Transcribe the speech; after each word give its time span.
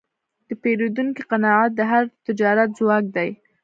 د 0.47 0.49
پیرودونکي 0.61 1.21
قناعت 1.31 1.71
د 1.75 1.81
هر 1.91 2.03
تجارت 2.25 2.69
ځواک 2.79 3.05
دی. 3.15 3.29